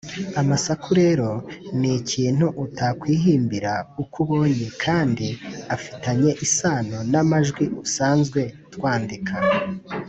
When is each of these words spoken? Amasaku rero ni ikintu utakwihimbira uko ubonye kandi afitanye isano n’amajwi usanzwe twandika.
Amasaku 0.41 0.87
rero 1.01 1.29
ni 1.79 1.89
ikintu 1.99 2.45
utakwihimbira 2.65 3.73
uko 4.01 4.15
ubonye 4.25 4.67
kandi 4.83 5.27
afitanye 5.75 6.31
isano 6.45 6.97
n’amajwi 7.11 7.63
usanzwe 7.83 8.41
twandika. 8.73 9.33